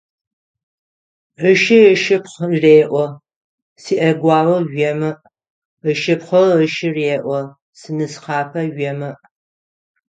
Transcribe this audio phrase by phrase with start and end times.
[1.49, 3.05] Ышы ышыпхъу реӀо:
[3.83, 5.11] «СиӀэгуао уемыӀ»,
[5.89, 7.39] ышыпхъу ышы реӀо:
[7.79, 9.13] «Синысхъапэ уемыӀ».